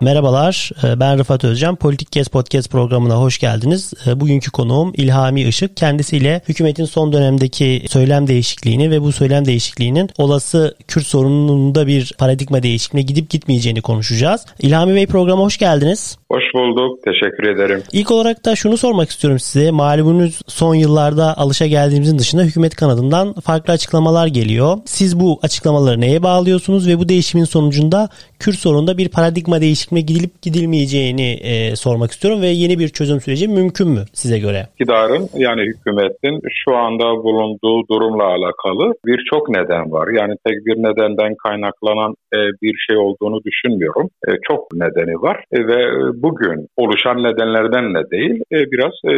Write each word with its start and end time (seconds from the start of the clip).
Merhabalar, 0.00 0.70
e, 0.84 1.00
ben 1.00 1.18
Rıfat 1.18 1.44
Özcan. 1.44 1.76
Politik 1.76 2.12
Kes 2.12 2.28
Podcast 2.28 2.72
programına 2.72 3.14
hoş 3.14 3.38
geldiniz. 3.38 3.92
E, 4.06 4.20
bugünkü 4.20 4.50
konuğum 4.50 4.92
İlhami 4.96 5.42
Işık. 5.42 5.76
Kendisiyle 5.76 6.42
hükümetin 6.48 6.84
son 6.84 7.12
dönemdeki 7.12 7.82
söylem 7.88 8.26
değişikliğini 8.26 8.90
ve 8.90 9.02
bu 9.02 9.12
söylem 9.12 9.44
değişikliğinin 9.44 10.10
olası 10.18 10.74
Kürt 10.88 11.06
sorununda 11.06 11.86
bir 11.86 12.12
paradigma 12.18 12.62
değişikliğine 12.62 13.06
gidip 13.06 13.30
gitmeyeceğini 13.30 13.80
konuşacağız. 13.80 14.46
İlhami 14.60 14.94
Bey 14.94 15.06
programa 15.06 15.44
hoş 15.44 15.58
geldiniz. 15.58 16.18
Hoş 16.32 16.44
bulduk. 16.54 16.98
Teşekkür 17.04 17.48
ederim. 17.48 17.82
İlk 17.92 18.10
olarak 18.10 18.44
da 18.44 18.56
şunu 18.56 18.76
sormak 18.76 19.10
istiyorum 19.10 19.38
size. 19.38 19.70
Malumunuz 19.70 20.40
son 20.46 20.74
yıllarda 20.74 21.38
alışa 21.38 21.66
geldiğimizin 21.66 22.18
dışında 22.18 22.42
hükümet 22.42 22.76
kanadından 22.76 23.32
farklı 23.32 23.72
açıklamalar 23.72 24.26
geliyor. 24.26 24.78
Siz 24.84 25.20
bu 25.20 25.40
açıklamaları 25.42 26.00
neye 26.00 26.22
bağlıyorsunuz 26.22 26.88
ve 26.88 26.98
bu 26.98 27.08
değişimin 27.08 27.44
sonucunda 27.44 28.08
Kürt 28.40 28.58
sorununda 28.58 28.98
bir 28.98 29.08
paradigma 29.08 29.60
değişikliğine 29.60 30.06
gidilip 30.06 30.42
gidilmeyeceğini 30.42 31.30
e, 31.50 31.76
sormak 31.76 32.10
istiyorum 32.10 32.42
ve 32.42 32.46
yeni 32.46 32.78
bir 32.78 32.88
çözüm 32.88 33.20
süreci 33.20 33.48
mümkün 33.48 33.88
mü 33.88 34.04
size 34.12 34.38
göre? 34.38 34.66
İktidarın 34.72 35.28
yani 35.34 35.62
hükümetin 35.62 36.40
şu 36.64 36.76
anda 36.76 37.04
bulunduğu 37.04 37.88
durumla 37.90 38.24
alakalı 38.24 38.94
birçok 39.06 39.48
neden 39.48 39.92
var. 39.92 40.08
Yani 40.08 40.34
tek 40.46 40.66
bir 40.66 40.76
nedenden 40.76 41.34
kaynaklanan 41.34 42.14
e, 42.34 42.38
bir 42.62 42.74
şey 42.86 42.96
olduğunu 42.96 43.40
düşünmüyorum. 43.44 44.10
E, 44.28 44.30
çok 44.48 44.72
nedeni 44.72 45.14
var 45.22 45.44
e, 45.52 45.58
ve 45.66 45.80
bugün 46.22 46.66
oluşan 46.76 47.22
nedenlerden 47.22 47.94
de 47.94 48.10
değil 48.10 48.42
e, 48.52 48.58
biraz 48.72 48.94
e, 49.04 49.14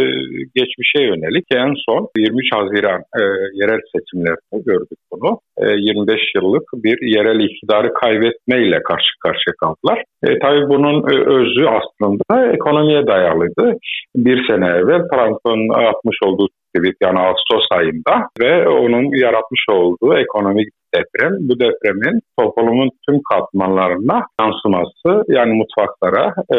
geçmişe 0.54 1.00
yönelik 1.02 1.46
en 1.54 1.74
son 1.86 2.08
23 2.16 2.52
Haziran 2.54 3.00
e, 3.20 3.22
yerel 3.54 3.80
seçimlerde 3.92 4.56
gördük 4.66 4.98
bunu. 5.12 5.40
E, 5.58 5.66
25 5.70 6.20
yıllık 6.34 6.64
bir 6.74 6.98
yerel 7.16 7.40
iktidarı 7.40 7.92
kaybetmeyle 7.94 8.82
karşı 8.82 9.09
karşıya 9.24 9.54
kaldılar. 9.62 10.04
E, 10.24 10.38
tabii 10.38 10.68
bunun 10.68 10.96
e, 11.12 11.14
özü 11.38 11.66
aslında 11.66 12.52
ekonomiye 12.52 13.06
dayalıydı. 13.06 13.78
Bir 14.16 14.46
sene 14.46 14.66
evvel 14.66 15.02
Trump'ın 15.08 15.68
atmış 15.68 16.18
olduğu 16.24 16.48
tweet 16.76 16.96
yani 17.02 17.18
Ağustos 17.18 17.66
ayında 17.72 18.28
ve 18.40 18.68
onun 18.68 19.20
yaratmış 19.20 19.64
olduğu 19.70 20.14
ekonomik 20.18 20.68
deprem. 20.94 21.32
Bu 21.40 21.60
depremin 21.60 22.20
toplumun 22.38 22.90
tüm 23.08 23.20
katmanlarına 23.32 24.26
yansıması 24.40 25.24
yani 25.28 25.52
mutfaklara 25.52 26.34
e, 26.54 26.58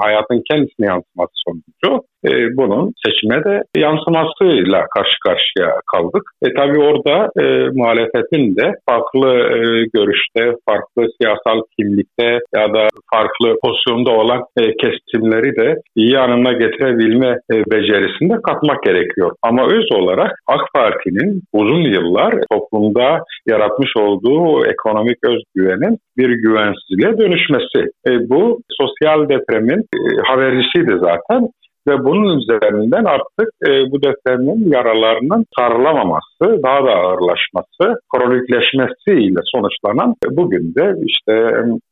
hayatın 0.00 0.42
kendisine 0.50 0.86
yansıması 0.86 1.32
sonucu 1.46 2.02
e, 2.26 2.56
bunun 2.56 2.92
seçime 3.06 3.44
de 3.44 3.62
yansımasıyla 3.76 4.86
karşı 4.96 5.16
karşıya 5.26 5.80
kaldık. 5.92 6.22
E 6.42 6.54
tabi 6.54 6.78
orada 6.78 7.30
e, 7.42 7.68
muhalefetin 7.72 8.56
de 8.56 8.72
farklı 8.88 9.28
e, 9.28 9.58
görüşte, 9.94 10.52
farklı 10.68 11.06
siyasal 11.20 11.62
kimlikte 11.78 12.38
ya 12.56 12.74
da 12.74 12.88
farklı 13.14 13.56
pozisyonda 13.64 14.10
olan 14.10 14.44
e, 14.56 14.62
kesimleri 14.76 15.56
de 15.56 15.74
iyi 15.96 16.12
yanına 16.12 16.52
getirebilme 16.52 17.38
e, 17.52 17.54
becerisinde 17.70 18.34
katmak 18.42 18.82
gerekiyor. 18.82 19.32
Ama 19.42 19.66
öz 19.66 19.92
olarak 19.92 20.32
AK 20.46 20.60
Parti'nin 20.74 21.42
uzun 21.52 21.82
yıllar 21.82 22.34
toplumda 22.52 23.18
yaratmış 23.46 23.90
olduğu 23.96 24.66
ekonomik 24.66 25.18
özgüvenin 25.24 25.98
bir 26.16 26.30
güvensizliğe 26.30 27.18
dönüşmesi. 27.18 27.80
E, 28.08 28.10
bu 28.30 28.60
sosyal 28.70 29.28
depremin 29.28 29.78
e, 29.78 30.00
habercisiydi 30.24 30.94
zaten 31.00 31.48
ve 31.88 32.04
bunun 32.04 32.38
üzerinden 32.38 33.04
artık 33.04 33.48
e, 33.66 33.70
bu 33.90 34.02
depremin 34.02 34.70
yaralarının 34.72 35.44
sarılamaması, 35.58 36.62
daha 36.62 36.84
da 36.84 36.90
ağırlaşması, 36.90 37.84
kronikleşmesiyle 38.14 39.40
sonuçlanan 39.44 40.14
e, 40.26 40.36
bugün 40.36 40.74
de 40.74 40.94
işte 41.06 41.32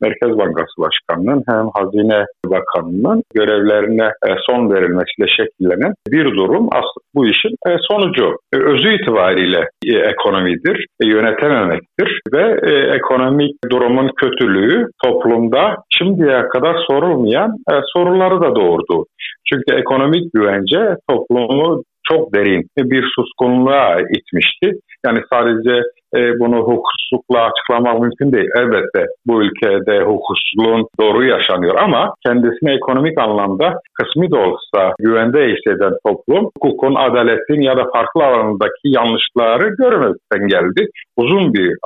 Merkez 0.01 0.39
Bankası 0.39 0.77
Başkanı'nın 0.79 1.43
hem 1.49 1.67
Hazine 1.75 2.25
Bakanı'nın 2.47 3.23
görevlerine 3.35 4.07
e, 4.27 4.29
son 4.51 4.71
verilmesiyle 4.71 5.29
şekillenen 5.39 5.93
bir 6.09 6.25
durum 6.25 6.69
aslında 6.73 7.07
bu 7.15 7.27
işin 7.27 7.55
e, 7.67 7.71
sonucu. 7.91 8.37
E, 8.55 8.57
özü 8.57 8.89
itibariyle 8.95 9.69
e, 9.87 9.97
ekonomidir, 9.97 10.87
e, 11.01 11.07
yönetememektir 11.07 12.21
ve 12.35 12.61
e, 12.71 12.73
ekonomik 12.97 13.57
durumun 13.71 14.11
kötülüğü 14.21 14.87
toplumda 15.05 15.77
şimdiye 15.91 16.49
kadar 16.49 16.77
sorulmayan 16.91 17.51
e, 17.73 17.75
soruları 17.93 18.41
da 18.41 18.55
doğurdu. 18.57 19.05
Çünkü 19.49 19.81
ekonomik 19.81 20.33
güvence 20.33 20.97
toplumu 21.11 21.83
çok 22.09 22.35
derin 22.35 22.63
bir 22.79 23.05
suskunluğa 23.15 23.97
itmişti. 24.01 24.73
Yani 25.07 25.21
sadece 25.33 25.83
e, 26.17 26.39
bunu 26.41 26.57
hukuksuzlukla 26.57 27.41
açıklamak 27.49 28.01
mümkün 28.01 28.33
değil. 28.33 28.49
Elbette 28.59 29.07
bu 29.27 29.43
ülkede 29.43 30.05
hukuksuzluğun 30.05 30.87
doğru 31.01 31.25
yaşanıyor 31.25 31.75
ama 31.79 32.15
kendisine 32.27 32.75
ekonomik 32.75 33.19
anlamda 33.19 33.75
kısmi 33.95 34.31
de 34.31 34.37
olsa 34.37 34.95
güvende 34.99 35.39
hisseden 35.39 35.93
toplum 36.07 36.45
hukukun, 36.45 36.95
adaletin 36.95 37.61
ya 37.61 37.77
da 37.77 37.85
farklı 37.93 38.25
alanındaki 38.25 38.85
yanlışları 38.85 39.69
görmekten 39.79 40.49
geldi. 40.49 40.89
Uzun 41.17 41.55
bir 41.55 41.77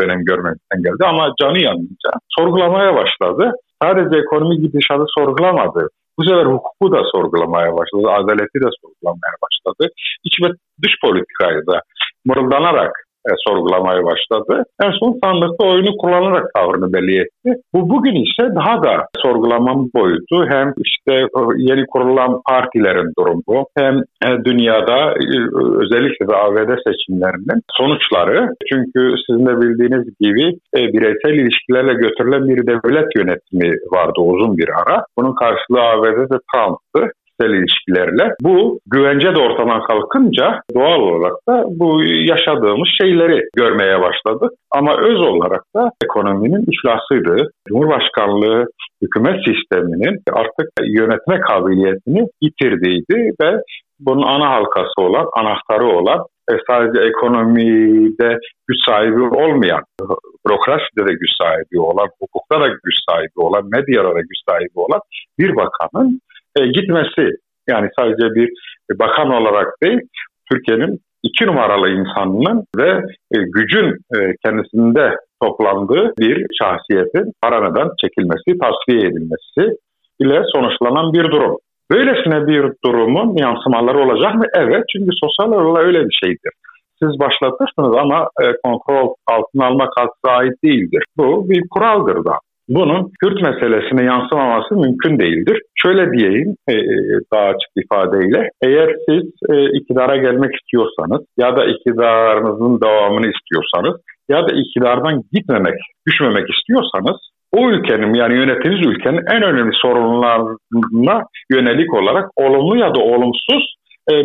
dönem 0.00 0.24
görmekten 0.24 0.82
geldi 0.82 1.04
ama 1.04 1.32
canı 1.40 1.58
yanınca 1.62 2.10
sorgulamaya 2.38 2.94
başladı. 2.94 3.52
Sadece 3.82 4.18
ekonomik 4.18 4.60
gidişatı 4.62 5.04
sorgulamadı. 5.18 5.88
Bu 6.20 6.24
sefer 6.24 6.46
hukuku 6.46 6.92
da 6.92 7.02
sorgulamaya 7.12 7.72
başladı, 7.76 8.06
adaleti 8.10 8.58
de 8.64 8.70
sorgulamaya 8.80 9.34
başladı. 9.44 9.92
İç 10.24 10.34
ve 10.42 10.48
dış 10.82 10.92
politikayı 11.04 11.66
da 11.66 11.80
mırıldanarak 12.24 12.92
e, 13.28 13.30
sorgulamaya 13.48 14.04
başladı. 14.04 14.64
En 14.82 14.90
son 14.90 15.18
sandıkta 15.24 15.66
oyunu 15.66 15.96
kullanarak 15.96 16.46
tavrını 16.54 16.92
belli 16.92 17.20
etti. 17.20 17.60
Bu 17.74 17.90
bugün 17.90 18.14
ise 18.14 18.54
daha 18.54 18.82
da 18.82 19.06
sorgulamanın 19.22 19.90
boyutu 19.94 20.46
hem 20.48 20.72
işte 20.84 21.14
e, 21.14 21.40
yeni 21.56 21.86
kurulan 21.86 22.40
partilerin 22.48 23.12
durumu 23.18 23.66
hem 23.78 23.94
e, 24.24 24.44
dünyada 24.44 24.98
e, 25.10 25.36
özellikle 25.82 26.28
de 26.28 26.36
ABD 26.36 26.70
seçimlerinin 26.86 27.60
sonuçları. 27.78 28.48
Çünkü 28.72 29.14
sizin 29.26 29.46
de 29.46 29.60
bildiğiniz 29.60 30.04
gibi 30.20 30.46
e, 30.76 30.80
bireysel 30.92 31.34
ilişkilerle 31.34 31.94
götürülen 31.94 32.48
bir 32.48 32.66
devlet 32.66 33.16
yönetimi 33.16 33.70
vardı 33.92 34.20
uzun 34.20 34.56
bir 34.58 34.68
ara. 34.68 35.04
Bunun 35.18 35.34
karşılığı 35.34 35.82
ABD'de 35.82 36.38
Trump'tı 36.52 37.12
kişisel 37.40 37.54
ilişkilerle. 37.54 38.34
Bu 38.42 38.80
güvence 38.86 39.34
de 39.34 39.38
ortadan 39.38 39.82
kalkınca 39.82 40.60
doğal 40.74 41.00
olarak 41.00 41.32
da 41.48 41.64
bu 41.68 42.02
yaşadığımız 42.04 42.88
şeyleri 43.00 43.42
görmeye 43.56 44.00
başladık. 44.00 44.52
Ama 44.70 44.96
öz 44.96 45.22
olarak 45.22 45.62
da 45.76 45.90
ekonominin 46.04 46.64
iflasıydı. 46.72 47.50
Cumhurbaşkanlığı 47.68 48.66
hükümet 49.02 49.36
sisteminin 49.46 50.20
artık 50.32 50.68
yönetme 50.82 51.40
kabiliyetini 51.40 52.26
yitirdiğiydi 52.40 53.32
ve 53.42 53.62
bunun 54.00 54.22
ana 54.22 54.50
halkası 54.50 55.00
olan, 55.00 55.26
anahtarı 55.36 55.86
olan 55.86 56.24
sadece 56.66 57.00
ekonomide 57.00 58.38
güç 58.68 58.78
sahibi 58.86 59.22
olmayan, 59.22 59.82
bürokraside 60.46 61.06
de 61.06 61.12
güç 61.12 61.30
sahibi 61.42 61.80
olan, 61.80 62.08
hukukta 62.20 62.60
da 62.60 62.68
güç 62.68 62.94
sahibi 63.10 63.36
olan, 63.36 63.64
medyada 63.64 64.14
da 64.14 64.20
güç 64.20 64.38
sahibi 64.48 64.74
olan 64.74 65.00
bir 65.38 65.56
bakanın 65.56 66.20
e, 66.56 66.66
gitmesi 66.66 67.30
yani 67.68 67.88
sadece 67.98 68.34
bir 68.34 68.50
bakan 68.98 69.30
olarak 69.30 69.68
değil 69.82 70.00
Türkiye'nin 70.52 70.98
iki 71.22 71.46
numaralı 71.46 71.90
insanının 71.90 72.64
ve 72.76 72.90
e, 73.34 73.36
gücün 73.54 73.88
e, 74.16 74.18
kendisinde 74.44 75.16
toplandığı 75.42 76.12
bir 76.18 76.46
şahsiyetin 76.62 77.32
aradan 77.42 77.90
çekilmesi, 78.00 78.58
tasfiye 78.58 79.08
edilmesi 79.08 79.76
ile 80.20 80.42
sonuçlanan 80.52 81.12
bir 81.12 81.24
durum. 81.24 81.56
Böylesine 81.90 82.46
bir 82.46 82.72
durumun 82.84 83.36
yansımaları 83.36 83.98
olacak 83.98 84.34
mı? 84.34 84.44
Evet 84.54 84.84
çünkü 84.92 85.10
sosyal 85.22 85.52
olarak 85.52 85.86
öyle 85.86 86.04
bir 86.04 86.18
şeydir. 86.24 86.52
Siz 87.02 87.20
başlatırsınız 87.20 87.96
ama 87.96 88.28
e, 88.42 88.44
kontrol 88.64 89.14
altına 89.26 89.66
almak 89.66 89.92
size 89.98 90.34
ait 90.34 90.64
değildir. 90.64 91.04
Bu 91.16 91.50
bir 91.50 91.68
kuraldır 91.70 92.24
da 92.24 92.38
bunun 92.70 93.10
Kürt 93.20 93.42
meselesine 93.42 94.04
yansımaması 94.04 94.74
mümkün 94.74 95.18
değildir. 95.18 95.62
Şöyle 95.74 96.12
diyeyim 96.12 96.54
e, 96.68 96.72
e, 96.72 96.94
daha 97.32 97.44
açık 97.44 97.70
ifadeyle. 97.76 98.50
Eğer 98.62 98.94
siz 99.08 99.24
e, 99.52 99.78
iktidara 99.78 100.16
gelmek 100.16 100.54
istiyorsanız 100.54 101.20
ya 101.38 101.56
da 101.56 101.64
iktidarınızın 101.64 102.80
devamını 102.80 103.26
istiyorsanız 103.34 104.00
ya 104.28 104.48
da 104.48 104.52
iktidardan 104.62 105.22
gitmemek, 105.32 105.78
düşmemek 106.06 106.46
istiyorsanız 106.50 107.16
o 107.52 107.70
ülkenin 107.70 108.14
yani 108.14 108.34
yönettiğiniz 108.34 108.86
ülkenin 108.86 109.22
en 109.34 109.42
önemli 109.42 109.72
sorunlarına 109.82 111.22
yönelik 111.52 111.94
olarak 111.94 112.30
olumlu 112.36 112.76
ya 112.76 112.94
da 112.94 113.00
olumsuz 113.00 113.74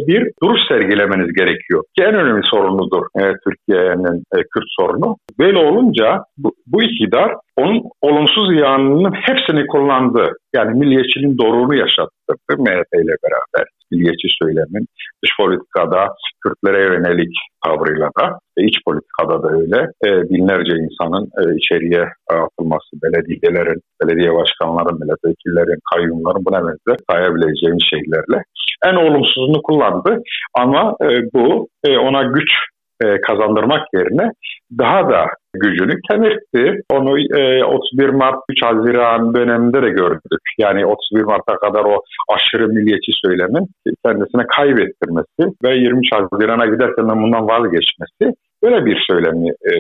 bir 0.08 0.32
duruş 0.44 0.60
sergilemeniz 0.68 1.34
gerekiyor. 1.34 1.84
Ki 1.98 2.04
en 2.04 2.16
önemli 2.16 2.44
sorunudur 2.44 3.06
Türkiye'nin 3.44 4.24
Kürt 4.32 4.70
sorunu. 4.80 5.18
Böyle 5.40 5.58
olunca 5.58 6.24
bu, 6.38 6.52
bu 6.68 6.84
iktidar 6.84 7.36
onun 7.58 7.82
olumsuz 8.02 8.60
yanının 8.60 9.14
hepsini 9.14 9.68
kullandı. 9.68 10.32
Yani 10.56 10.80
milliyetçiliğin 10.80 11.38
doğruluğunu 11.38 11.76
yaşattırdı 11.76 12.62
MHP 12.62 12.94
ile 12.94 13.16
beraber. 13.24 13.68
Milliyetçi 13.92 14.28
söylemin 14.42 14.88
dış 15.24 15.32
politikada 15.40 16.16
Kürtlere 16.44 16.82
yönelik 16.82 17.34
tavrıyla 17.66 18.10
da 18.20 18.40
e, 18.58 18.66
iç 18.66 18.78
politikada 18.86 19.44
da 19.44 19.50
öyle 19.60 19.80
e, 20.06 20.10
binlerce 20.30 20.74
insanın 20.86 21.26
e, 21.40 21.42
içeriye 21.56 22.06
atılması, 22.30 22.92
belediyelerin, 23.04 23.82
belediye 24.04 24.34
başkanların, 24.34 25.00
milletvekillerin, 25.00 25.80
kayyumların 25.94 26.46
buna 26.46 26.60
benzer 26.68 26.98
sayabileceğimiz 27.10 27.84
şeylerle 27.90 28.44
en 28.86 28.96
olumsuzunu 28.96 29.62
kullandı. 29.62 30.22
Ama 30.58 30.96
e, 31.02 31.08
bu 31.34 31.68
e, 31.84 31.98
ona 31.98 32.24
güç 32.24 32.52
e, 33.04 33.22
kazandırmak 33.22 33.88
yerine 33.94 34.32
daha 34.78 35.10
da 35.10 35.26
gücünü 35.54 36.00
kemirtti. 36.10 36.82
Onu 36.92 37.20
e, 37.20 37.64
31 37.64 38.10
Mart 38.10 38.40
3 38.50 38.64
Haziran 38.66 39.36
döneminde 39.36 39.82
de 39.82 39.90
gördük. 39.90 40.42
Yani 40.58 40.86
31 40.86 41.22
Mart'a 41.22 41.56
kadar 41.56 41.86
o 41.86 42.02
aşırı 42.30 42.68
milliyetçi 42.68 43.12
söylemin 43.26 43.68
kendisine 44.06 44.44
kaybettirmesi 44.58 45.56
ve 45.64 45.76
23 45.76 46.08
Haziran'a 46.14 46.66
giderken 46.66 47.24
bundan 47.24 47.48
vazgeçmesi 47.48 48.36
böyle 48.64 48.86
bir 48.86 49.04
söylemi 49.10 49.50
e, 49.50 49.72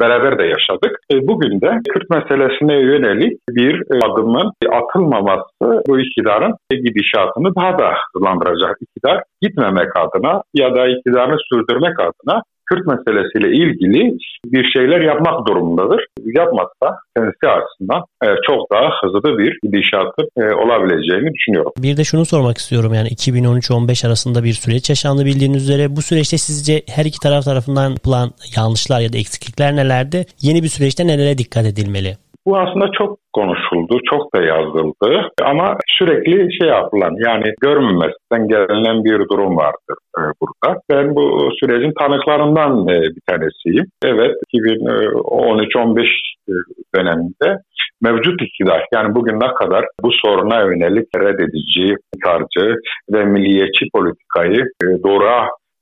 beraber 0.00 0.38
de 0.38 0.42
yaşadık. 0.42 0.98
E, 1.12 1.26
bugün 1.26 1.60
de 1.60 1.78
Kürt 1.88 2.10
meselesine 2.10 2.74
yönelik 2.74 3.38
bir 3.50 3.82
adımın 4.04 4.52
atılmaması 4.70 5.82
bu 5.88 6.00
iktidarın 6.00 6.54
gidişatını 6.70 7.54
daha 7.54 7.78
da 7.78 7.94
hızlandıracak. 8.14 8.76
İktidar 8.80 9.22
gitmemek 9.42 9.88
adına 9.96 10.42
ya 10.54 10.74
da 10.74 10.88
iktidarını 10.88 11.36
sürdürmek 11.50 12.00
adına 12.00 12.42
Kürt 12.70 12.86
meselesiyle 12.86 13.48
ilgili 13.56 14.18
bir 14.46 14.64
şeyler 14.64 15.00
yapmak 15.00 15.46
durumundadır. 15.46 16.06
Yapmazsa 16.24 16.98
kendisi 17.16 17.46
açısından 17.48 18.02
e, 18.24 18.26
çok 18.46 18.70
daha 18.72 18.90
hızlı 19.00 19.38
bir 19.38 19.58
gidişatı 19.62 20.22
e, 20.36 20.54
olabileceğini 20.54 21.34
düşünüyorum. 21.34 21.72
Bir 21.78 21.96
de 21.96 22.04
şunu 22.04 22.24
sormak 22.24 22.58
istiyorum 22.58 22.94
yani 22.94 23.08
2013-15 23.08 24.06
arasında 24.06 24.44
bir 24.44 24.52
süreç 24.52 24.88
yaşandı 24.88 25.24
bildiğiniz 25.24 25.62
üzere. 25.62 25.96
Bu 25.96 26.02
süreçte 26.02 26.38
sizce 26.38 26.82
her 26.88 27.04
iki 27.04 27.20
taraf 27.20 27.44
tarafından 27.44 27.90
yapılan 27.90 28.30
yanlışlar 28.56 29.00
ya 29.00 29.12
da 29.12 29.18
eksiklikler 29.18 29.76
nelerdi? 29.76 30.26
Yeni 30.40 30.62
bir 30.62 30.68
süreçte 30.68 31.06
nelere 31.06 31.38
dikkat 31.38 31.66
edilmeli? 31.66 32.16
Bu 32.48 32.58
aslında 32.58 32.90
çok 32.98 33.18
konuşuldu, 33.32 33.98
çok 34.10 34.34
da 34.34 34.42
yazıldı 34.42 35.30
ama 35.42 35.76
sürekli 35.86 36.58
şey 36.58 36.68
yapılan 36.68 37.14
yani 37.26 37.44
görmemesinden 37.60 38.48
gelinen 38.48 39.04
bir 39.04 39.28
durum 39.28 39.56
vardır 39.56 39.96
e, 40.18 40.20
burada. 40.40 40.80
Ben 40.90 41.14
bu 41.14 41.50
sürecin 41.60 41.92
tanıklarından 41.98 42.88
e, 42.88 43.00
bir 43.02 43.22
tanesiyim. 43.28 43.86
Evet 44.04 44.34
2013-15 44.54 46.04
e, 46.04 46.52
döneminde 46.96 47.62
mevcut 48.02 48.42
iktidar 48.42 48.86
yani 48.94 49.14
bugüne 49.14 49.54
kadar 49.58 49.84
bu 50.02 50.10
soruna 50.12 50.60
yönelik 50.60 51.08
reddedici, 51.16 51.96
inkarcı 52.16 52.74
ve 53.12 53.24
milliyetçi 53.24 53.84
politikayı 53.94 54.64
doğru 55.04 55.24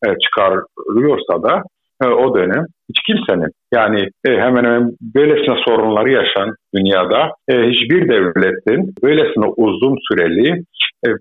e, 0.07 0.09
çıkarıyorsa 0.25 1.43
da 1.43 1.62
o 2.05 2.35
dönem 2.35 2.65
hiç 2.89 3.01
kimsenin 3.07 3.51
yani 3.75 4.09
e, 4.27 4.31
hemen 4.31 4.65
hemen 4.65 4.91
böylesine 5.15 5.57
sorunları 5.69 6.11
yaşan 6.11 6.55
dünyada 6.77 7.31
e, 7.49 7.55
hiçbir 7.63 8.09
devletin 8.09 8.95
böylesine 9.03 9.47
uzun 9.57 9.97
süreli 10.09 10.63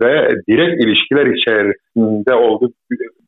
ve 0.02 0.30
direkt 0.50 0.84
ilişkiler 0.84 1.26
içerisinde 1.26 2.34
olduğu 2.34 2.70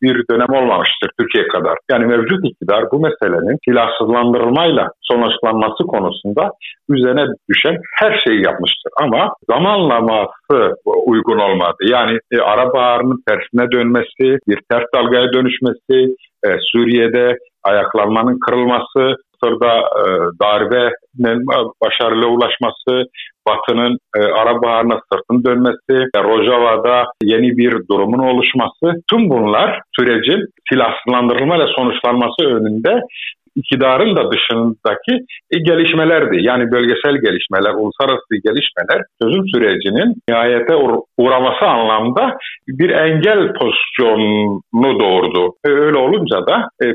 bir 0.02 0.24
dönem 0.32 0.64
olmamıştır 0.64 1.10
Türkiye 1.20 1.48
kadar. 1.48 1.78
Yani 1.92 2.06
mevcut 2.06 2.46
iktidar 2.46 2.92
bu 2.92 3.00
meselenin 3.00 3.58
silahsızlandırılmayla 3.66 4.88
sonuçlanması 5.02 5.84
konusunda 5.84 6.52
üzerine 6.90 7.26
düşen 7.50 7.78
her 8.00 8.22
şeyi 8.28 8.46
yapmıştır. 8.46 8.92
Ama 9.02 9.34
zamanlaması 9.50 10.76
uygun 11.06 11.40
olmadı. 11.40 11.78
Yani 11.82 12.20
e, 12.32 12.38
Arap 12.38 12.74
Baharı'nın 12.74 13.24
tersine 13.28 13.72
dönmesi, 13.72 14.40
bir 14.48 14.60
ters 14.72 14.86
dalgaya 14.96 15.34
dönüşmesi, 15.34 16.16
e, 16.46 16.48
Suriye'de 16.72 17.38
ayaklanmanın 17.64 18.40
kırılması, 18.40 19.16
Mısır'da 19.44 19.78
e, 19.78 20.04
darbenin 20.42 21.46
başarılı 21.84 22.28
ulaşması, 22.28 23.10
Batı'nın 23.48 23.98
e, 24.18 24.20
Arap 24.20 24.64
Baharı'na 24.64 25.00
sırtını 25.12 25.46
dönmesi, 25.46 26.10
Rojava'da 26.18 27.06
yeni 27.24 27.58
bir 27.58 27.72
durumun 27.92 28.20
oluşması, 28.20 29.02
tüm 29.12 29.30
bunlar 29.30 29.82
sürecin 30.00 30.46
silahsızlandırılmayla 30.70 31.68
sonuçlanması 31.68 32.44
önünde 32.44 33.02
iktidarın 33.58 34.16
da 34.16 34.32
dışındaki 34.32 35.14
e, 35.52 35.60
gelişmelerdi. 35.60 36.38
Yani 36.42 36.72
bölgesel 36.72 37.16
gelişmeler, 37.26 37.74
uluslararası 37.74 38.34
gelişmeler 38.46 39.02
çözüm 39.22 39.44
sürecinin 39.54 40.16
nihayete 40.30 40.76
uğraması 41.18 41.66
anlamda 41.66 42.38
bir 42.68 42.90
engel 42.90 43.54
pozisyonunu 43.54 45.00
doğurdu. 45.00 45.54
E, 45.66 45.70
öyle 45.70 45.98
olunca 45.98 46.48
da 46.48 46.70
e, 46.84 46.86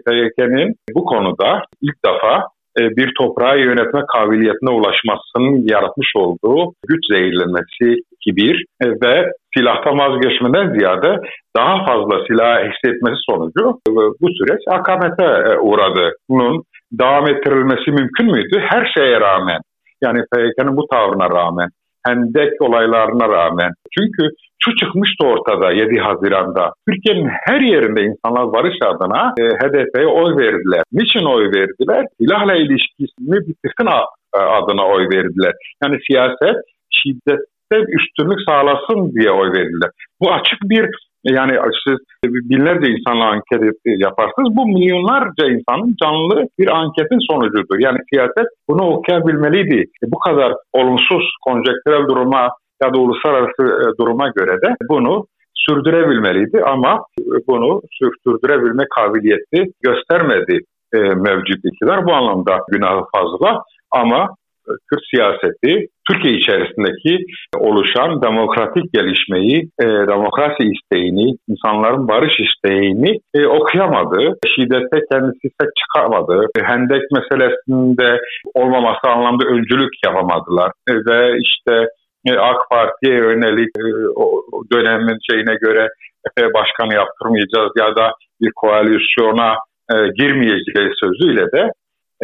bu 0.94 1.04
konuda 1.04 1.62
ilk 1.82 1.96
defa 2.06 2.42
bir 2.78 3.12
toprağı 3.18 3.58
yönetme 3.58 4.02
kabiliyetine 4.12 4.70
ulaşmasının 4.70 5.68
yaratmış 5.68 6.08
olduğu 6.16 6.72
güç 6.88 7.00
zehirlenmesi 7.12 8.02
kibir 8.24 8.64
ve 8.82 9.26
silahtan 9.56 9.98
vazgeçmeden 9.98 10.78
ziyade 10.78 11.20
daha 11.56 11.84
fazla 11.84 12.26
silah 12.26 12.58
hissetmesi 12.58 13.20
sonucu 13.30 13.78
bu 14.20 14.28
süreç 14.38 14.60
akamete 14.70 15.58
uğradı. 15.58 16.12
Bunun 16.28 16.62
devam 16.92 17.28
ettirilmesi 17.28 17.90
mümkün 17.90 18.26
müydü? 18.26 18.60
Her 18.60 18.92
şeye 18.94 19.20
rağmen 19.20 19.60
yani 20.02 20.20
PYK'nın 20.34 20.76
bu 20.76 20.86
tavrına 20.92 21.30
rağmen 21.30 21.68
Hendek 22.06 22.62
olaylarına 22.62 23.28
rağmen. 23.28 23.70
Çünkü 23.98 24.22
şu 24.64 24.76
çıkmıştı 24.76 25.26
ortada 25.26 25.72
7 25.72 26.00
Haziran'da. 26.00 26.72
Türkiye'nin 26.88 27.28
her 27.46 27.60
yerinde 27.60 28.00
insanlar 28.02 28.52
barış 28.52 28.76
adına 28.84 29.34
e, 29.40 29.42
HDP'ye 29.42 30.06
oy 30.06 30.36
verdiler. 30.36 30.82
Niçin 30.92 31.24
oy 31.24 31.44
verdiler? 31.44 32.06
Silahla 32.20 32.54
ilişkisini 32.54 33.36
bitirsin 33.46 33.88
adına 34.34 34.86
oy 34.86 35.04
verdiler. 35.04 35.52
Yani 35.82 35.96
siyaset 36.06 36.56
şiddette 36.90 37.76
üstünlük 37.98 38.40
sağlasın 38.48 39.12
diye 39.14 39.30
oy 39.30 39.48
verdiler. 39.48 39.90
Bu 40.20 40.32
açık 40.32 40.58
bir 40.62 40.86
yani 41.24 41.52
siz 41.88 41.98
binlerce 42.24 42.92
insanla 42.92 43.24
anket 43.24 43.76
yaparsınız. 43.84 44.56
Bu 44.56 44.66
milyonlarca 44.66 45.44
insanın 45.46 45.96
canlı 46.02 46.46
bir 46.58 46.68
anketin 46.68 47.18
sonucudur. 47.30 47.78
Yani 47.78 47.98
siyaset 48.12 48.46
bunu 48.68 48.82
okuyabilmeliydi. 48.82 49.80
E, 49.80 50.04
bu 50.12 50.18
kadar 50.18 50.54
olumsuz 50.72 51.24
konjektürel 51.44 52.08
duruma 52.08 52.48
ya 52.82 52.94
da 52.94 52.98
uluslararası 52.98 53.62
e, 53.62 53.86
duruma 54.00 54.28
göre 54.28 54.60
de 54.62 54.74
bunu 54.90 55.26
sürdürebilmeliydi 55.54 56.62
ama 56.64 57.04
bunu 57.48 57.80
sürdürebilme 58.26 58.84
kabiliyeti 58.96 59.72
göstermedi 59.82 60.58
e, 60.94 60.98
mevcut 60.98 61.64
iktidar. 61.64 62.06
Bu 62.06 62.12
anlamda 62.12 62.58
günahı 62.70 63.02
fazla 63.14 63.62
ama 63.90 64.28
Kürt 64.66 65.02
siyaseti 65.14 65.86
Türkiye 66.10 66.34
içerisindeki 66.34 67.18
oluşan 67.56 68.22
demokratik 68.22 68.92
gelişmeyi, 68.92 69.68
e, 69.80 69.86
demokrasi 69.86 70.62
isteğini, 70.74 71.36
insanların 71.48 72.08
barış 72.08 72.34
isteğini 72.40 73.18
e, 73.34 73.46
okuyamadı. 73.46 74.38
Şiddete 74.54 74.98
kendisi 75.12 75.48
ses 75.60 75.70
çıkarmadı. 75.80 76.46
Hendek 76.62 77.02
meselesinde 77.12 78.20
olmaması 78.54 79.08
anlamda 79.08 79.44
öncülük 79.44 79.92
yapamadılar. 80.06 80.72
E, 80.88 80.92
ve 80.94 81.38
işte 81.38 81.86
e, 82.26 82.32
AK 82.32 82.70
Parti'ye 82.70 83.14
yönelik 83.14 83.68
e, 83.78 83.82
o 84.16 84.42
dönemin 84.72 85.18
şeyine 85.30 85.54
göre 85.54 85.88
Efe 86.26 86.52
Başkanı 86.54 86.94
yaptırmayacağız 86.94 87.72
ya 87.78 87.96
da 87.96 88.12
bir 88.40 88.50
koalisyona 88.56 89.54
e, 89.92 89.94
girmeyeceğiz 90.18 90.92
sözüyle 91.00 91.52
de 91.52 91.70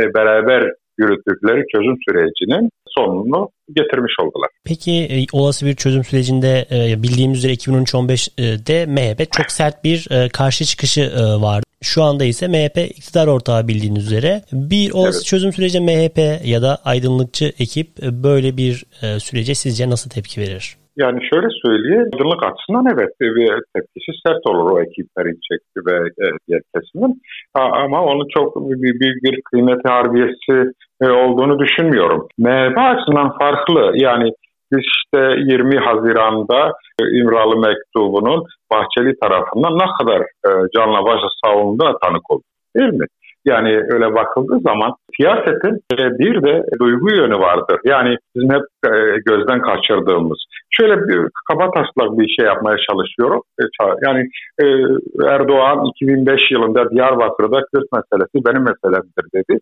e, 0.01 0.15
beraber 0.15 0.73
yürüttükleri 0.99 1.63
çözüm 1.75 1.97
sürecinin 2.09 2.71
sonunu 2.89 3.49
getirmiş 3.75 4.13
oldular. 4.21 4.49
Peki 4.65 4.93
e, 4.93 5.27
olası 5.33 5.67
bir 5.67 5.75
çözüm 5.75 6.05
sürecinde 6.05 6.67
e, 6.71 7.03
bildiğimiz 7.03 7.39
üzere 7.39 7.53
2013-15'de 7.53 8.87
MHP 8.87 9.33
çok 9.33 9.51
sert 9.51 9.85
bir 9.85 10.11
e, 10.11 10.29
karşı 10.29 10.65
çıkışı 10.65 11.13
vardı. 11.41 11.65
Şu 11.83 12.03
anda 12.03 12.25
ise 12.25 12.49
MHP 12.49 12.79
iktidar 12.79 13.27
ortağı 13.27 13.69
bildiğiniz 13.69 14.07
üzere. 14.07 14.43
Bir 14.53 14.91
olası 14.91 15.19
evet. 15.19 15.27
çözüm 15.27 15.53
süreci 15.53 15.81
MHP 15.81 16.19
ya 16.45 16.63
da 16.63 16.79
aydınlıkçı 16.85 17.53
ekip 17.59 17.99
böyle 18.03 18.57
bir 18.57 18.85
sürece 19.19 19.55
sizce 19.55 19.91
nasıl 19.91 20.11
tepki 20.11 20.41
verir? 20.41 20.78
Yani 20.99 21.21
şöyle 21.31 21.49
söyleyeyim, 21.65 22.11
aydınlık 22.15 22.43
açısından 22.43 22.87
evet 22.95 23.11
bir 23.21 23.53
tepkisi 23.75 24.13
sert 24.27 24.47
olur 24.47 24.71
o 24.71 24.81
ekiplerin 24.81 25.39
çekti 25.49 25.79
ve 25.87 25.97
diğer 26.49 26.63
kesimin. 26.75 27.23
Ama 27.55 28.05
onun 28.05 28.27
çok 28.35 28.71
büyük 28.71 29.01
bir, 29.01 29.15
bir 29.23 29.43
kıymeti 29.43 29.89
harbiyesi 29.89 30.73
e, 31.03 31.11
olduğunu 31.11 31.59
düşünmüyorum. 31.59 32.29
MHP 32.39 32.79
açısından 32.79 33.39
farklı. 33.39 33.93
Yani 33.95 34.33
Biz 34.73 34.79
işte 34.79 35.21
20 35.39 35.77
Haziran'da 35.79 36.73
e, 37.01 37.03
İmralı 37.21 37.57
mektubunun 37.57 38.45
Bahçeli 38.73 39.19
tarafından 39.21 39.79
ne 39.79 39.87
kadar 39.99 40.21
e, 40.21 40.51
canla 40.77 41.05
başla 41.05 41.29
savunduğuna 41.45 41.99
tanık 41.99 42.31
olduk. 42.31 42.45
Değil 42.77 42.93
mi? 42.93 43.07
Yani 43.45 43.81
öyle 43.89 44.15
bakıldığı 44.15 44.61
zaman 44.61 44.93
siyasetin 45.17 45.75
e, 45.93 46.19
bir 46.19 46.43
de 46.43 46.63
duygu 46.81 47.11
yönü 47.11 47.39
vardır. 47.39 47.81
Yani 47.85 48.17
bizim 48.37 48.51
hep 48.51 48.63
e, 48.85 48.91
gözden 49.27 49.61
kaçırdığımız. 49.63 50.39
Şöyle 50.71 50.97
bir 50.97 51.29
kaba 51.51 51.71
taslak 51.71 52.19
bir 52.19 52.29
şey 52.29 52.47
yapmaya 52.47 52.77
çalışıyorum. 52.91 53.43
E, 53.61 53.65
yani 54.07 54.29
Erdoğan 55.29 55.85
2005 55.85 56.51
yılında 56.51 56.91
Diyarbakır'da 56.91 57.61
Kürt 57.75 57.93
meselesi 57.93 58.47
benim 58.47 58.63
meselemdir 58.63 59.25
dedi. 59.35 59.59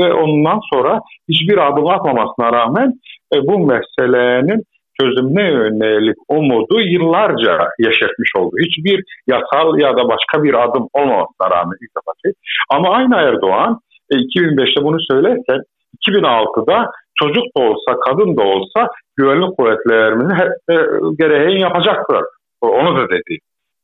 Ve 0.00 0.12
ondan 0.12 0.60
sonra 0.72 1.00
hiçbir 1.28 1.58
adım 1.68 1.86
atmamasına 1.86 2.52
rağmen 2.52 2.92
bu 3.34 3.58
meselenin 3.58 4.62
çözümüne 5.00 5.50
yönelik 5.50 6.16
umudu 6.28 6.80
yıllarca 6.80 7.68
yaşatmış 7.78 8.30
oldu. 8.38 8.56
Hiçbir 8.66 9.04
yasal 9.26 9.78
ya 9.78 9.96
da 9.96 10.08
başka 10.08 10.42
bir 10.42 10.54
adım 10.64 10.88
olmamasına 10.92 11.50
rağmen 11.50 11.76
ilk 11.82 11.90
defa. 11.96 12.34
Ama 12.70 12.88
aynı 12.88 13.16
Erdoğan 13.16 13.80
2005'te 14.12 14.84
bunu 14.84 14.96
söylerken 15.10 15.60
2006'da 16.08 16.90
çocuk 17.22 17.44
da 17.56 17.62
olsa 17.62 18.00
kadın 18.06 18.36
da 18.36 18.42
olsa 18.42 18.88
güvenlik 19.16 19.56
kuvvetlerimiz 19.56 20.30
e, 20.70 20.74
gereğini 21.18 21.60
yapacaktır. 21.60 22.22
Onu 22.60 22.96
da 22.96 23.08
dedi. 23.08 23.38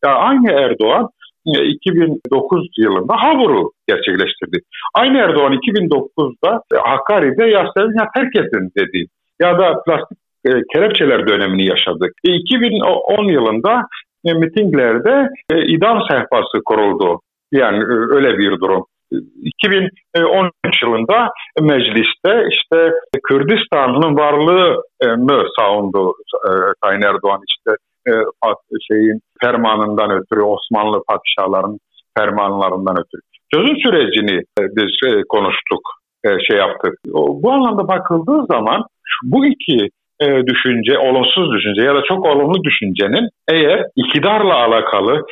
Yani 0.05 0.15
aynı 0.15 0.53
Erdoğan 0.53 1.09
2009 1.45 2.63
e, 2.63 2.83
yılında 2.83 3.15
Habur'u 3.17 3.73
gerçekleştirdi. 3.89 4.59
Aynı 4.95 5.19
Erdoğan 5.19 5.53
2009'da 5.53 6.63
Hakkari'de 6.83 7.45
yaşlarını 7.45 8.07
terk 8.15 8.37
edin 8.37 8.71
dedi. 8.79 9.07
Ya 9.41 9.59
da 9.59 9.83
plastik 9.87 10.19
e, 10.47 10.51
kelepçeler 10.73 11.27
dönemini 11.29 11.67
yaşadık. 11.67 12.13
2010 12.23 13.25
yılında 13.25 13.83
mitinglerde 14.25 15.29
idam 15.67 16.03
sehpası 16.11 16.63
kuruldu. 16.65 17.21
Yani 17.53 17.85
öyle 18.11 18.39
bir 18.39 18.61
durum. 18.61 18.85
2013 19.11 20.83
yılında 20.83 21.29
mecliste 21.61 22.49
işte 22.51 22.93
Kürdistan'ın 23.29 24.17
varlığını 24.17 25.47
savundu 25.59 26.15
e, 26.35 26.51
Sayın 26.85 27.03
Erdoğan 27.03 27.41
işte 27.49 27.77
e, 28.09 28.13
şeyin 28.89 29.21
fermanından 29.43 30.11
ötürü 30.11 30.43
Osmanlı 30.43 31.03
padişahların 31.09 31.79
fermanlarından 32.19 32.97
ötürü. 32.99 33.21
Çözüm 33.55 33.77
sürecini 33.77 34.37
e, 34.61 34.63
biz 34.77 35.25
konuştuk, 35.29 35.81
şey 36.49 36.57
yaptık. 36.57 36.95
Bu 37.15 37.53
anlamda 37.53 37.89
bakıldığı 37.89 38.47
zaman 38.47 38.85
bu 39.23 39.47
iki 39.47 39.91
e, 40.25 40.47
düşünce, 40.47 40.99
olumsuz 40.99 41.53
düşünce 41.53 41.83
ya 41.83 41.95
da 41.95 42.03
çok 42.09 42.27
olumlu 42.27 42.65
düşüncenin 42.65 43.29
eğer 43.49 43.87
iktidarla 43.97 44.55
alakalı 44.55 45.23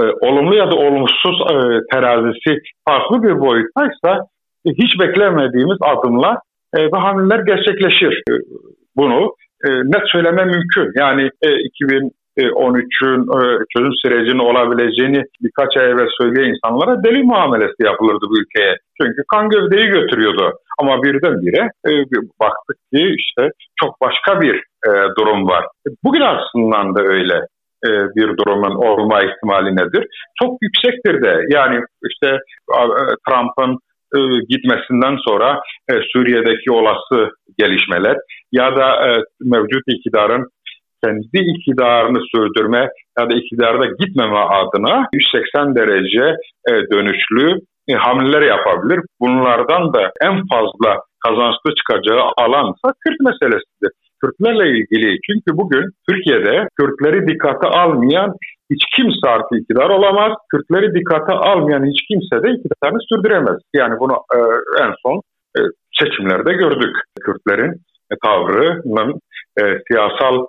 e, 0.00 0.04
olumlu 0.20 0.54
ya 0.54 0.70
da 0.70 0.76
olumsuz 0.76 1.40
e, 1.50 1.56
terazisi 1.92 2.58
farklı 2.88 3.22
bir 3.22 3.40
boyuttaysa 3.40 4.26
e, 4.66 4.70
hiç 4.70 5.00
beklemediğimiz 5.00 5.78
adımla 5.80 6.40
e, 6.76 6.82
ve 6.84 6.98
hamleler 6.98 7.38
gerçekleşir. 7.46 8.12
E, 8.12 8.32
bunu 8.96 9.34
e, 9.64 9.68
net 9.70 10.02
söyleme 10.12 10.44
mümkün. 10.44 10.92
Yani 10.96 11.30
e, 11.42 11.48
2000 11.60 12.10
e, 12.36 12.42
13'ün 12.42 13.20
e, 13.38 13.64
çözüm 13.72 13.92
sürecinin 14.02 14.38
olabileceğini 14.38 15.22
birkaç 15.40 15.76
ay 15.76 15.90
evvel 15.90 16.08
söyleyen 16.20 16.54
insanlara 16.54 17.04
deli 17.04 17.22
muamelesi 17.22 17.80
yapılırdı 17.80 18.24
bu 18.30 18.40
ülkeye. 18.40 18.76
Çünkü 19.00 19.22
kan 19.32 19.48
gövdeyi 19.48 19.86
götürüyordu. 19.86 20.52
Ama 20.80 21.02
birdenbire 21.02 21.70
e, 21.88 21.90
baktık 22.40 22.76
ki 22.92 23.14
işte 23.18 23.50
çok 23.80 24.00
başka 24.00 24.40
bir 24.40 24.62
durum 25.18 25.48
var. 25.48 25.64
Bugün 26.04 26.20
aslında 26.20 26.94
da 26.94 27.02
öyle 27.02 27.40
bir 28.16 28.36
durumun 28.36 28.74
olma 28.74 29.20
ihtimali 29.22 29.76
nedir? 29.76 30.06
Çok 30.42 30.58
yüksektir 30.62 31.22
de. 31.22 31.40
Yani 31.48 31.80
işte 32.10 32.38
Trump'ın 33.28 33.78
gitmesinden 34.48 35.16
sonra 35.28 35.60
Suriye'deki 36.12 36.70
olası 36.70 37.30
gelişmeler 37.58 38.16
ya 38.52 38.76
da 38.76 39.16
mevcut 39.40 39.82
iktidarın 39.86 40.48
kendi 41.04 41.38
iktidarını 41.52 42.20
sürdürme 42.34 42.88
ya 43.18 43.30
da 43.30 43.34
iktidarda 43.34 43.86
gitmeme 43.86 44.38
adına 44.38 45.06
180 45.12 45.74
derece 45.74 46.36
dönüşlü 46.68 47.58
hamleler 47.98 48.42
yapabilir. 48.42 49.00
Bunlardan 49.20 49.94
da 49.94 50.12
en 50.22 50.46
fazla 50.52 51.02
kazançlı 51.26 51.74
çıkacağı 51.78 52.22
alansa 52.36 52.86
Kürt 53.04 53.20
meselesidir. 53.20 53.92
Kürtlerle 54.20 54.68
ilgili 54.70 55.18
çünkü 55.26 55.58
bugün 55.58 55.84
Türkiye'de 56.08 56.68
Kürtleri 56.78 57.28
dikkate 57.28 57.66
almayan 57.66 58.32
hiç 58.72 58.82
kimse 58.96 59.28
artık 59.28 59.60
iktidar 59.60 59.90
olamaz. 59.90 60.32
Kürtleri 60.50 60.94
dikkate 60.94 61.32
almayan 61.32 61.84
hiç 61.90 62.00
kimse 62.08 62.42
de 62.42 62.50
iktidarını 62.56 62.98
sürdüremez. 63.08 63.58
Yani 63.74 63.94
bunu 64.00 64.12
e, 64.36 64.38
en 64.84 64.92
son 65.02 65.22
e, 65.58 65.60
seçimlerde 66.00 66.52
gördük. 66.52 66.96
Kürtlerin 67.24 67.72
e, 68.12 68.14
tavrının 68.24 69.20
e, 69.60 69.62
siyasal 69.88 70.36
e, 70.38 70.46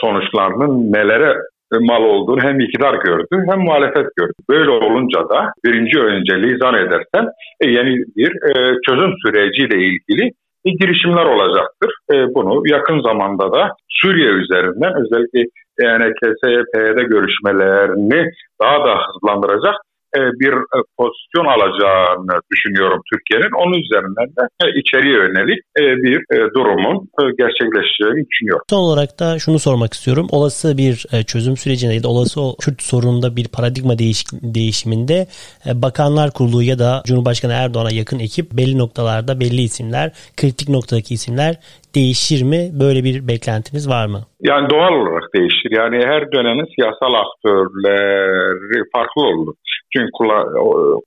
sonuçlarının 0.00 0.92
nelere 0.92 1.36
e, 1.74 1.78
mal 1.80 2.02
olduğunu 2.02 2.40
hem 2.42 2.60
iktidar 2.60 2.94
gördü 2.94 3.44
hem 3.50 3.60
muhalefet 3.60 4.06
gördü. 4.16 4.32
Böyle 4.50 4.70
olunca 4.70 5.28
da 5.28 5.52
birinci 5.64 5.98
önceliği 6.00 6.58
zannedersem 6.58 7.26
e, 7.60 7.70
yeni 7.70 7.96
bir 8.16 8.30
e, 8.50 8.76
çözüm 8.88 9.12
süreciyle 9.26 9.76
ilgili 9.76 10.30
girişimler 10.64 11.26
olacaktır. 11.26 11.94
E, 12.12 12.14
bunu 12.34 12.62
yakın 12.66 13.00
zamanda 13.00 13.52
da 13.52 13.68
Suriye 13.88 14.30
üzerinden 14.30 14.92
özellikle 15.02 15.40
ENKSYP'de 15.82 17.02
görüşmelerini 17.02 18.30
daha 18.62 18.84
da 18.84 18.94
hızlandıracak 19.06 19.74
e, 19.74 19.89
bir 20.14 20.52
e, 20.52 20.78
pozisyon 20.98 21.46
alacağını 21.54 22.40
düşünüyorum 22.52 23.00
Türkiye'nin. 23.12 23.52
Onun 23.62 23.78
üzerinden 23.84 24.28
de 24.36 24.42
e, 24.64 24.80
içeriye 24.80 25.14
yönelik 25.14 25.60
bir 25.76 26.18
durumun 26.54 27.08
gerçekleşeceğini 27.38 28.26
düşünüyorum. 28.30 28.64
Son 28.70 28.78
olarak 28.78 29.20
da 29.20 29.38
şunu 29.38 29.58
sormak 29.58 29.92
istiyorum. 29.92 30.26
Olası 30.30 30.78
bir 30.78 31.06
çözüm 31.26 31.56
sürecinde 31.56 31.94
ya 31.94 32.02
da 32.02 32.08
olası 32.08 32.40
Kürt 32.60 32.82
sorununda 32.82 33.36
bir 33.36 33.48
paradigma 33.48 33.98
değiş 33.98 34.24
değişiminde 34.32 35.26
Bakanlar 35.74 36.30
Kurulu 36.30 36.62
ya 36.62 36.78
da 36.78 37.02
Cumhurbaşkanı 37.06 37.52
Erdoğan'a 37.52 37.90
yakın 37.90 38.18
ekip 38.18 38.52
belli 38.52 38.78
noktalarda 38.78 39.40
belli 39.40 39.62
isimler, 39.62 40.12
kritik 40.36 40.68
noktadaki 40.68 41.14
isimler 41.14 41.56
değişir 41.94 42.42
mi? 42.42 42.70
Böyle 42.80 43.04
bir 43.04 43.28
beklentiniz 43.28 43.88
var 43.88 44.06
mı? 44.06 44.20
Yani 44.40 44.70
doğal 44.70 44.92
olarak 44.92 45.34
değişir. 45.34 45.70
Yani 45.70 45.96
her 46.06 46.32
dönemin 46.32 46.68
siyasal 46.74 47.14
aktörleri 47.24 48.82
farklı 48.92 49.22
olur. 49.22 49.54
Çünkü 49.96 50.10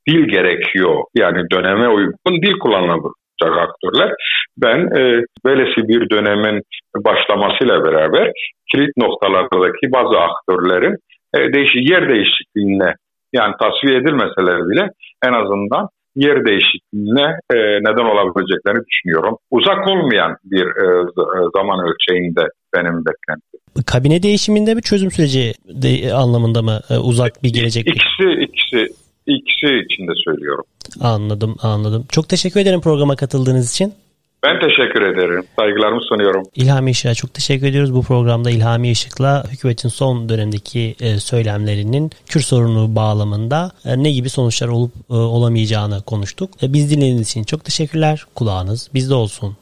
dil 0.07 0.27
gerekiyor. 0.27 1.03
Yani 1.15 1.49
döneme 1.51 1.87
uygun 1.89 2.41
dil 2.41 2.59
kullanılacak 2.59 3.57
aktörler. 3.57 4.13
Ben 4.57 4.79
e, 4.99 5.23
böylesi 5.45 5.87
bir 5.87 6.09
dönemin 6.09 6.61
başlamasıyla 6.97 7.83
beraber 7.83 8.31
kilit 8.71 8.97
noktalardaki 8.97 9.91
bazı 9.91 10.19
aktörlerin 10.19 10.95
e, 11.35 11.53
değişik 11.53 11.89
yer 11.89 12.09
değişikliğine 12.09 12.93
yani 13.33 13.53
tasfiye 13.61 13.97
edilmeseler 13.97 14.59
bile 14.69 14.89
en 15.25 15.33
azından 15.33 15.87
yer 16.15 16.45
değişikliğine 16.45 17.27
e, 17.53 17.57
neden 17.57 18.05
olabileceklerini 18.13 18.83
düşünüyorum. 18.85 19.37
Uzak 19.51 19.87
olmayan 19.87 20.35
bir 20.43 20.65
e, 20.65 20.85
e, 21.01 21.49
zaman 21.55 21.79
ölçeğinde 21.87 22.47
benim 22.75 22.97
beklentim. 23.05 23.52
Kabine 23.85 24.23
değişiminde 24.23 24.73
mi 24.73 24.81
çözüm 24.81 25.11
süreci 25.11 25.53
de, 25.67 26.13
anlamında 26.13 26.61
mı 26.61 26.81
e, 26.89 26.97
uzak 26.97 27.43
bir 27.43 27.53
gelecek? 27.53 27.87
İkisi, 27.87 28.41
ikisi, 28.41 28.93
ikisi 29.27 29.67
için 29.85 30.07
de 30.07 30.11
söylüyorum. 30.25 30.65
Anladım, 30.99 31.55
anladım. 31.61 32.05
Çok 32.11 32.29
teşekkür 32.29 32.59
ederim 32.59 32.81
programa 32.81 33.15
katıldığınız 33.15 33.71
için. 33.71 33.93
Ben 34.43 34.59
teşekkür 34.59 35.01
ederim. 35.01 35.43
Saygılarımı 35.55 36.01
sunuyorum. 36.01 36.43
İlhami 36.55 36.91
Işık'a 36.91 37.13
çok 37.13 37.33
teşekkür 37.33 37.67
ediyoruz. 37.67 37.93
Bu 37.93 38.03
programda 38.03 38.51
İlhami 38.51 38.89
Işık'la 38.91 39.43
hükümetin 39.51 39.89
son 39.89 40.29
dönemdeki 40.29 40.95
e, 41.01 41.19
söylemlerinin 41.19 42.11
Kürt 42.25 42.43
sorunu 42.45 42.95
bağlamında 42.95 43.71
e, 43.85 44.03
ne 44.03 44.11
gibi 44.11 44.29
sonuçlar 44.29 44.67
olup 44.67 44.91
e, 45.09 45.13
olamayacağını 45.13 46.01
konuştuk. 46.01 46.49
Biz 46.61 46.91
dinlediğiniz 46.91 47.29
için 47.29 47.43
çok 47.43 47.65
teşekkürler. 47.65 48.25
Kulağınız 48.35 48.89
bizde 48.93 49.13
olsun. 49.13 49.57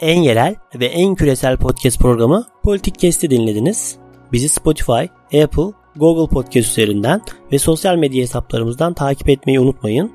En 0.00 0.22
yerel 0.22 0.54
ve 0.74 0.86
en 0.86 1.14
küresel 1.14 1.56
podcast 1.56 1.98
programı 1.98 2.46
Politik 2.62 2.98
Kesti 2.98 3.30
dinlediniz. 3.30 3.96
Bizi 4.32 4.48
Spotify, 4.48 5.04
Apple, 5.42 5.72
Google 5.96 6.34
Podcast 6.34 6.68
üzerinden 6.70 7.20
ve 7.52 7.58
sosyal 7.58 7.96
medya 7.96 8.22
hesaplarımızdan 8.22 8.94
takip 8.94 9.28
etmeyi 9.28 9.60
unutmayın. 9.60 10.12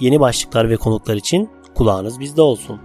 Yeni 0.00 0.20
başlıklar 0.20 0.70
ve 0.70 0.76
konuklar 0.76 1.16
için 1.16 1.50
kulağınız 1.74 2.20
bizde 2.20 2.42
olsun. 2.42 2.80